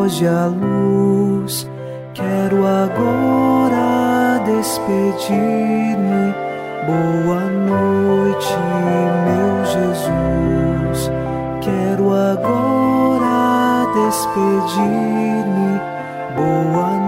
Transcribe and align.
Foge 0.00 0.26
a 0.26 0.46
luz. 0.46 1.68
Quero 2.14 2.66
agora 2.66 4.42
despedir-me. 4.46 6.34
Boa 6.86 7.40
noite, 7.44 8.56
meu 9.26 9.62
Jesus. 9.66 11.10
Quero 11.60 12.14
agora 12.14 13.84
despedir-me. 13.92 15.78
Boa 16.34 16.88
noite, 16.88 16.99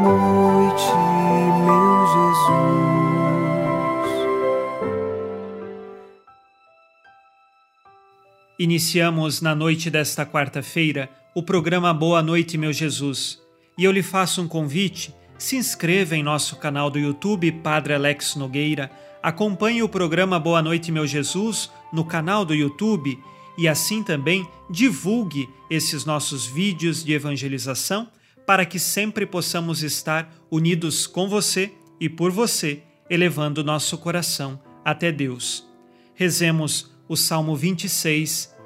Iniciamos 8.62 9.40
na 9.40 9.56
noite 9.56 9.90
desta 9.90 10.24
quarta-feira 10.24 11.10
o 11.34 11.42
programa 11.42 11.92
Boa 11.92 12.22
Noite, 12.22 12.56
meu 12.56 12.72
Jesus. 12.72 13.40
E 13.76 13.82
eu 13.82 13.90
lhe 13.90 14.04
faço 14.04 14.40
um 14.40 14.46
convite: 14.46 15.12
se 15.36 15.56
inscreva 15.56 16.16
em 16.16 16.22
nosso 16.22 16.54
canal 16.54 16.88
do 16.88 16.96
YouTube 16.96 17.50
Padre 17.50 17.92
Alex 17.92 18.36
Nogueira, 18.36 18.88
acompanhe 19.20 19.82
o 19.82 19.88
programa 19.88 20.38
Boa 20.38 20.62
Noite, 20.62 20.92
meu 20.92 21.08
Jesus 21.08 21.72
no 21.92 22.04
canal 22.04 22.44
do 22.44 22.54
YouTube 22.54 23.18
e 23.58 23.66
assim 23.66 24.00
também 24.00 24.46
divulgue 24.70 25.48
esses 25.68 26.04
nossos 26.04 26.46
vídeos 26.46 27.02
de 27.02 27.14
evangelização 27.14 28.08
para 28.46 28.64
que 28.64 28.78
sempre 28.78 29.26
possamos 29.26 29.82
estar 29.82 30.32
unidos 30.48 31.08
com 31.08 31.28
você 31.28 31.72
e 31.98 32.08
por 32.08 32.30
você, 32.30 32.80
elevando 33.10 33.64
nosso 33.64 33.98
coração 33.98 34.62
até 34.84 35.10
Deus. 35.10 35.66
Rezemos 36.14 36.92
o 37.12 37.16
Salmo 37.16 37.54
26. 37.54 38.56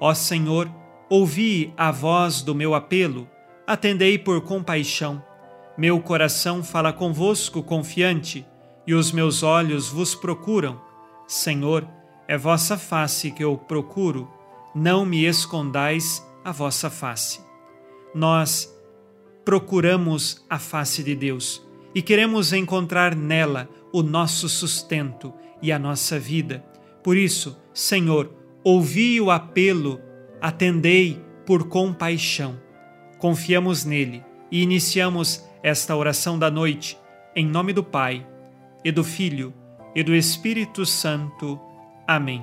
Ó 0.00 0.14
Senhor, 0.14 0.70
ouvi 1.10 1.74
a 1.76 1.90
voz 1.90 2.40
do 2.40 2.54
meu 2.54 2.72
apelo, 2.72 3.28
atendei 3.66 4.16
por 4.16 4.40
compaixão. 4.42 5.20
Meu 5.76 6.00
coração 6.00 6.62
fala 6.62 6.92
convosco 6.92 7.64
confiante, 7.64 8.46
e 8.86 8.94
os 8.94 9.10
meus 9.10 9.42
olhos 9.42 9.88
vos 9.88 10.14
procuram. 10.14 10.80
Senhor, 11.26 11.84
é 12.28 12.38
vossa 12.38 12.78
face 12.78 13.32
que 13.32 13.42
eu 13.42 13.58
procuro, 13.58 14.30
não 14.72 15.04
me 15.04 15.24
escondais 15.24 16.24
a 16.44 16.52
vossa 16.52 16.88
face. 16.88 17.40
Nós 18.14 18.72
procuramos 19.44 20.46
a 20.48 20.60
face 20.60 21.02
de 21.02 21.16
Deus 21.16 21.60
e 21.92 22.00
queremos 22.00 22.52
encontrar 22.52 23.16
nela 23.16 23.68
o 23.92 24.00
nosso 24.00 24.48
sustento 24.48 25.34
e 25.60 25.72
a 25.72 25.78
nossa 25.78 26.20
vida. 26.20 26.64
Por 27.06 27.16
isso, 27.16 27.56
Senhor, 27.72 28.34
ouvi 28.64 29.20
o 29.20 29.30
apelo, 29.30 30.00
atendei 30.40 31.24
por 31.46 31.68
compaixão. 31.68 32.60
Confiamos 33.16 33.84
nele 33.84 34.24
e 34.50 34.60
iniciamos 34.60 35.44
esta 35.62 35.94
oração 35.94 36.36
da 36.36 36.50
noite, 36.50 36.98
em 37.36 37.46
nome 37.46 37.72
do 37.72 37.84
Pai, 37.84 38.26
e 38.84 38.90
do 38.90 39.04
Filho, 39.04 39.54
e 39.94 40.02
do 40.02 40.16
Espírito 40.16 40.84
Santo. 40.84 41.60
Amém. 42.08 42.42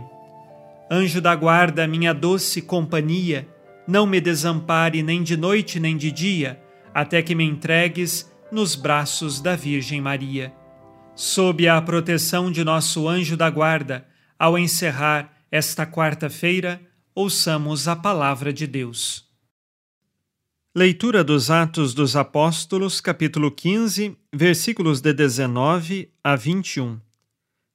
Anjo 0.90 1.20
da 1.20 1.36
guarda, 1.36 1.86
minha 1.86 2.14
doce 2.14 2.62
companhia, 2.62 3.46
não 3.86 4.08
me 4.08 4.22
desampare 4.22 5.04
nem 5.04 5.24
de 5.24 5.36
noite 5.36 5.78
nem 5.78 5.98
de 5.98 6.10
dia 6.10 6.58
até 6.94 7.22
que 7.22 7.36
me 7.36 7.44
entregues 7.44 8.32
nos 8.50 8.76
braços 8.76 9.42
da 9.42 9.58
Virgem 9.58 10.00
Maria. 10.00 10.54
Sob 11.14 11.68
a 11.68 11.82
proteção 11.82 12.50
de 12.50 12.64
nosso 12.64 13.10
anjo 13.10 13.36
da 13.36 13.50
guarda, 13.50 14.06
ao 14.44 14.58
encerrar 14.58 15.32
esta 15.50 15.86
quarta-feira, 15.86 16.82
ouçamos 17.16 17.88
a 17.88 17.96
palavra 17.96 18.52
de 18.52 18.68
Deus. 18.68 19.26
Leitura 20.76 21.24
dos 21.24 21.50
Atos 21.50 21.94
dos 21.94 22.18
Apóstolos, 22.18 23.00
capítulo 23.00 23.50
15, 23.50 24.18
versículos 24.34 25.00
de 25.00 25.14
19 25.14 26.12
a 26.22 26.36
21. 26.36 27.00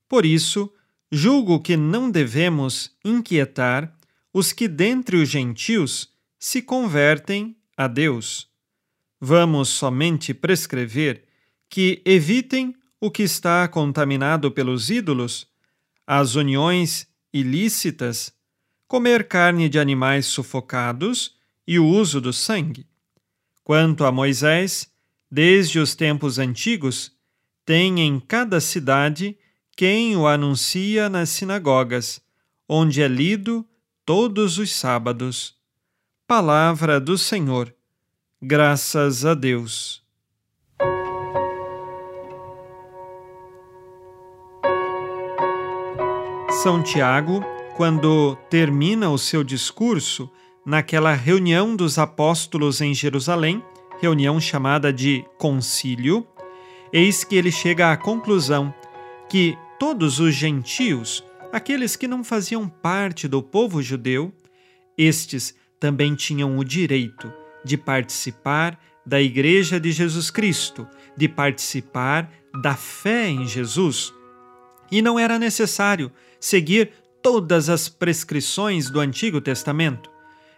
Por 0.06 0.26
isso, 0.26 0.70
julgo 1.10 1.58
que 1.58 1.74
não 1.74 2.10
devemos 2.10 2.94
inquietar 3.02 3.96
os 4.30 4.52
que 4.52 4.68
dentre 4.68 5.16
os 5.16 5.30
gentios 5.30 6.12
se 6.38 6.60
convertem 6.60 7.56
a 7.78 7.88
Deus 7.88 8.46
Vamos 9.18 9.70
somente 9.70 10.34
prescrever 10.34 11.24
que 11.66 12.02
evitem 12.04 12.74
o 13.00 13.10
que 13.10 13.22
está 13.22 13.66
contaminado 13.66 14.50
pelos 14.50 14.90
ídolos, 14.90 15.48
as 16.10 16.36
uniões 16.36 17.06
ilícitas, 17.30 18.32
comer 18.86 19.28
carne 19.28 19.68
de 19.68 19.78
animais 19.78 20.24
sufocados 20.24 21.36
e 21.66 21.78
o 21.78 21.86
uso 21.86 22.18
do 22.18 22.32
sangue. 22.32 22.86
Quanto 23.62 24.06
a 24.06 24.10
Moisés, 24.10 24.90
desde 25.30 25.78
os 25.78 25.94
tempos 25.94 26.38
antigos, 26.38 27.12
tem 27.62 28.00
em 28.00 28.18
cada 28.18 28.58
cidade 28.58 29.36
quem 29.76 30.16
o 30.16 30.26
anuncia 30.26 31.10
nas 31.10 31.28
sinagogas, 31.28 32.22
onde 32.66 33.02
é 33.02 33.06
lido 33.06 33.62
todos 34.06 34.56
os 34.56 34.72
sábados. 34.72 35.58
Palavra 36.26 36.98
do 36.98 37.18
Senhor. 37.18 37.74
Graças 38.40 39.26
a 39.26 39.34
Deus. 39.34 40.07
São 46.62 46.82
Tiago, 46.82 47.40
quando 47.76 48.36
termina 48.50 49.08
o 49.10 49.16
seu 49.16 49.44
discurso 49.44 50.28
naquela 50.66 51.14
reunião 51.14 51.76
dos 51.76 51.98
apóstolos 51.98 52.80
em 52.80 52.92
Jerusalém, 52.92 53.62
reunião 54.00 54.40
chamada 54.40 54.92
de 54.92 55.24
concílio, 55.38 56.26
eis 56.92 57.22
que 57.22 57.36
ele 57.36 57.52
chega 57.52 57.92
à 57.92 57.96
conclusão 57.96 58.74
que 59.28 59.56
todos 59.78 60.18
os 60.18 60.34
gentios, 60.34 61.22
aqueles 61.52 61.94
que 61.94 62.08
não 62.08 62.24
faziam 62.24 62.68
parte 62.68 63.28
do 63.28 63.40
povo 63.40 63.80
judeu, 63.80 64.32
estes 64.96 65.54
também 65.78 66.16
tinham 66.16 66.58
o 66.58 66.64
direito 66.64 67.32
de 67.64 67.76
participar 67.76 68.76
da 69.06 69.22
Igreja 69.22 69.78
de 69.78 69.92
Jesus 69.92 70.28
Cristo, 70.28 70.88
de 71.16 71.28
participar 71.28 72.28
da 72.60 72.74
fé 72.74 73.28
em 73.28 73.46
Jesus. 73.46 74.12
E 74.90 75.00
não 75.00 75.20
era 75.20 75.38
necessário 75.38 76.10
seguir 76.40 76.92
todas 77.22 77.68
as 77.68 77.88
prescrições 77.88 78.90
do 78.90 79.00
Antigo 79.00 79.40
Testamento, 79.40 80.10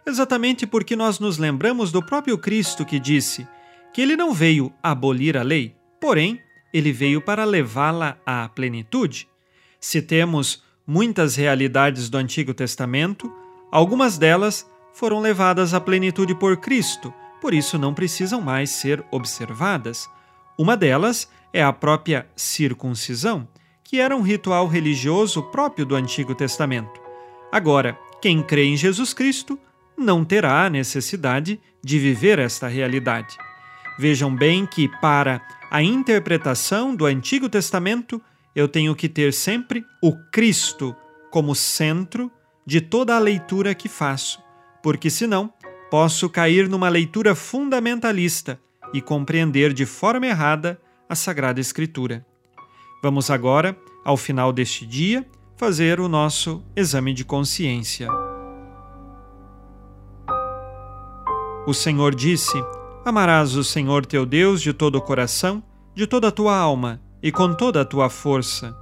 exatamente 0.07 0.67
porque 0.67 0.95
nós 0.95 1.19
nos 1.19 1.39
lembramos 1.39 1.91
do 1.91 2.03
próprio 2.03 2.37
Cristo 2.39 2.85
que 2.85 2.99
disse 2.99 3.47
que 3.93 4.01
ele 4.01 4.17
não 4.17 4.33
veio 4.33 4.73
abolir 4.83 5.37
a 5.37 5.43
lei, 5.43 5.75
porém, 6.01 6.41
ele 6.73 6.93
veio 6.93 7.21
para 7.21 7.45
levá-la 7.45 8.17
à 8.25 8.49
plenitude. 8.49 9.29
Se 9.81 10.01
temos 10.01 10.63
muitas 10.87 11.37
realidades 11.37 12.09
do 12.09 12.17
Antigo 12.17 12.55
Testamento, 12.55 13.33
algumas 13.71 14.19
delas 14.19 14.69
foram 14.93 15.21
levadas 15.21 15.75
à 15.75 15.81
plenitude 15.81 16.35
por 16.35 16.57
Cristo, 16.57 17.13
por 17.41 17.55
isso 17.55 17.79
não 17.79 17.95
precisam 17.95 18.41
mais 18.41 18.71
ser 18.71 19.05
observadas. 19.11 20.09
Uma 20.59 20.77
delas 20.77 21.29
é 21.53 21.63
a 21.63 21.73
própria 21.73 22.29
circuncisão, 22.37 23.49
que 23.91 23.99
era 23.99 24.17
um 24.17 24.23
ritual 24.23 24.69
religioso 24.69 25.43
próprio 25.43 25.85
do 25.85 25.97
Antigo 25.97 26.33
Testamento. 26.33 27.01
Agora, 27.51 27.99
quem 28.23 28.41
crê 28.41 28.67
em 28.67 28.77
Jesus 28.77 29.13
Cristo 29.13 29.59
não 29.99 30.25
terá 30.25 30.65
a 30.65 30.71
necessidade 30.71 31.61
de 31.83 31.99
viver 31.99 32.39
esta 32.39 32.69
realidade. 32.69 33.37
Vejam 33.99 34.33
bem 34.33 34.65
que, 34.65 34.87
para 35.01 35.43
a 35.69 35.83
interpretação 35.83 36.95
do 36.95 37.05
Antigo 37.05 37.49
Testamento, 37.49 38.23
eu 38.55 38.69
tenho 38.69 38.95
que 38.95 39.09
ter 39.09 39.33
sempre 39.33 39.85
o 40.01 40.15
Cristo 40.31 40.95
como 41.29 41.57
centro 41.57 42.31
de 42.65 42.81
toda 42.81 43.17
a 43.17 43.19
leitura 43.19 43.75
que 43.75 43.89
faço 43.89 44.41
porque 44.83 45.11
senão 45.11 45.53
posso 45.91 46.31
cair 46.31 46.69
numa 46.69 46.89
leitura 46.89 47.35
fundamentalista 47.35 48.61
e 48.95 49.01
compreender 49.01 49.73
de 49.73 49.85
forma 49.85 50.27
errada 50.27 50.81
a 51.09 51.17
Sagrada 51.17 51.61
Escritura. 51.61 52.25
Vamos 53.03 53.31
agora, 53.31 53.77
ao 54.05 54.17
final 54.17 54.53
deste 54.53 54.85
dia, 54.85 55.27
fazer 55.57 56.01
o 56.01 56.09
nosso 56.09 56.63
exame 56.77 57.15
de 57.15 57.25
consciência. 57.25 58.09
O 61.67 61.73
Senhor 61.73 62.15
disse: 62.15 62.63
Amarás 63.05 63.57
o 63.57 63.65
Senhor 63.65 64.05
teu 64.05 64.27
Deus 64.27 64.61
de 64.61 64.73
todo 64.73 64.97
o 64.97 65.01
coração, 65.01 65.63
de 65.95 66.07
toda 66.07 66.29
a 66.29 66.33
tua 66.33 66.55
alma 66.55 67.01
e 67.23 67.33
com 67.33 67.55
toda 67.55 67.81
a 67.81 67.85
tua 67.85 68.11
força. 68.11 68.77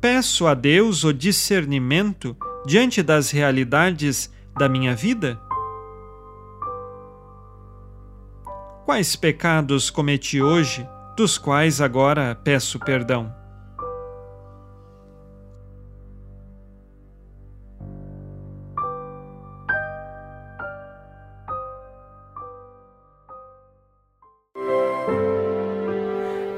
Peço 0.00 0.46
a 0.46 0.54
Deus 0.54 1.04
o 1.04 1.12
discernimento 1.12 2.36
diante 2.66 3.02
das 3.02 3.30
realidades 3.30 4.32
da 4.56 4.68
minha 4.68 4.94
vida? 4.94 5.40
Quais 8.88 9.14
pecados 9.14 9.90
cometi 9.90 10.40
hoje, 10.40 10.88
dos 11.14 11.36
quais 11.36 11.78
agora 11.78 12.34
peço 12.42 12.78
perdão? 12.78 13.30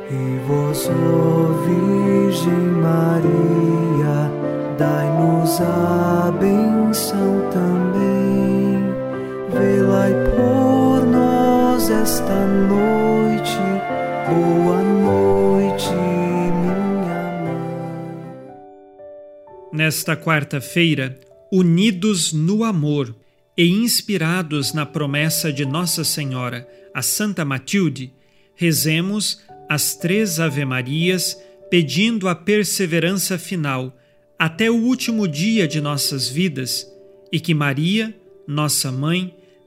E 0.09 0.39
vós, 0.47 0.89
Virgem 1.67 2.53
Maria, 2.81 4.31
dai-nos 4.79 5.61
a 5.61 6.31
benção. 6.39 7.30
Esta 12.31 12.47
noite, 12.47 13.59
boa 14.29 14.83
noite, 14.83 15.91
minha 15.91 16.77
mãe. 17.43 18.55
Nesta 19.73 20.17
quarta-feira, 20.17 21.19
unidos 21.53 22.33
no 22.33 22.63
amor 22.63 23.15
e 23.57 23.69
inspirados 23.69 24.73
na 24.73 24.87
promessa 24.87 25.53
de 25.53 25.67
Nossa 25.67 26.05
Senhora, 26.05 26.69
a 26.95 27.03
Santa 27.03 27.45
Matilde, 27.45 28.13
rezemos 28.55 29.41
as 29.69 29.97
três 29.97 30.39
Ave-Marias, 30.39 31.37
pedindo 31.69 32.29
a 32.29 32.35
perseverança 32.35 33.39
final 33.39 33.97
até 34.39 34.71
o 34.71 34.77
último 34.77 35.27
dia 35.27 35.67
de 35.67 35.81
nossas 35.81 36.29
vidas 36.29 36.87
e 37.33 37.41
que 37.41 37.55
Maria, 37.55 38.15
nossa 38.47 38.91
mãe, 38.91 39.35